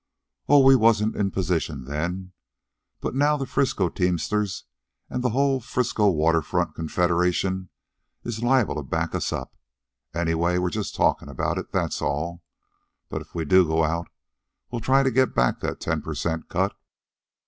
[0.49, 2.31] "Oh, we wasn't in position then.
[3.01, 4.63] But now the Frisco teamsters
[5.11, 7.69] and the whole Frisco Water Front Confederation
[8.23, 9.55] is liable to back us up.
[10.15, 12.41] Anyway, we're just talkin' about it, that's all.
[13.09, 14.09] But if we do go out,
[14.71, 16.75] we'll try to get back that ten per cent cut."